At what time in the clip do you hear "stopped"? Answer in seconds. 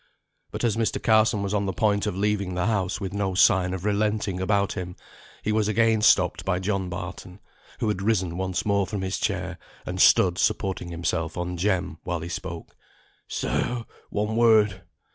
6.01-6.43